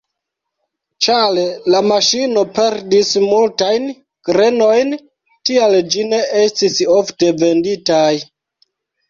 [1.07, 1.35] Ĉar
[1.73, 3.85] la maŝino perdis multajn
[4.31, 4.97] grenojn,
[5.51, 8.11] tial ĝi ne estis ofte venditaj.